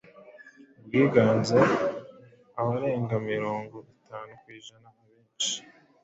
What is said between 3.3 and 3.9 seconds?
mirongo